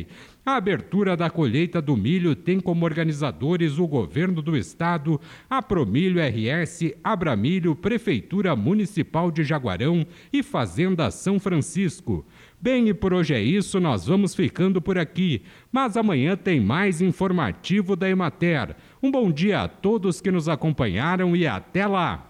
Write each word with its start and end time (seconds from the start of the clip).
A 0.44 0.56
abertura 0.56 1.18
da 1.18 1.28
colheita 1.28 1.82
do 1.82 1.94
milho 1.94 2.34
tem 2.34 2.60
como 2.60 2.86
organizadores 2.86 3.78
o 3.78 3.86
governo 3.86 4.40
do 4.40 4.56
estado, 4.56 5.20
a 5.50 5.60
Promilho 5.60 6.18
RS, 6.18 6.94
Abramilho, 7.04 7.76
Prefeitura 7.76 8.56
Municipal 8.56 9.30
de 9.30 9.44
Jaguarão 9.44 10.06
e 10.32 10.42
Fazenda 10.42 11.10
São 11.10 11.38
Francisco. 11.38 12.24
Bem, 12.58 12.88
e 12.88 12.94
por 12.94 13.12
hoje 13.12 13.34
é 13.34 13.42
isso, 13.42 13.78
nós 13.78 14.06
vamos 14.06 14.34
ficando 14.34 14.80
por 14.80 14.96
aqui. 14.96 15.42
Mas 15.70 15.94
amanhã 15.96 16.34
tem 16.36 16.58
mais 16.58 17.02
informativo 17.02 17.94
da 17.94 18.08
Emater. 18.08 18.74
Um 19.02 19.10
bom 19.10 19.30
dia 19.30 19.62
a 19.62 19.68
todos 19.68 20.22
que 20.22 20.30
nos 20.30 20.48
acompanharam 20.48 21.36
e 21.36 21.46
até 21.46 21.86
lá! 21.86 22.29